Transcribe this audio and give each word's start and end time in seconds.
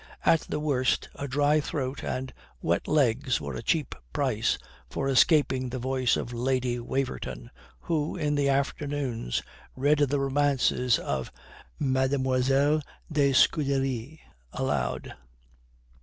At 0.25 0.39
the 0.49 0.59
worst 0.59 1.09
a 1.13 1.27
dry 1.27 1.59
throat 1.59 2.03
and 2.03 2.33
wet 2.59 2.87
legs 2.87 3.39
were 3.39 3.53
a 3.53 3.61
cheap 3.61 3.93
price 4.13 4.57
for 4.89 5.07
escaping 5.07 5.69
the 5.69 5.77
voice 5.77 6.17
of 6.17 6.33
Lady 6.33 6.79
Waverton, 6.79 7.51
who, 7.81 8.15
in 8.15 8.33
the 8.33 8.49
afternoons, 8.49 9.43
read 9.75 9.99
the 9.99 10.19
romances 10.19 10.97
of 10.97 11.31
Mlle. 11.79 12.81
de 13.11 13.31
Scudéry 13.31 14.17
aloud. 14.53 15.13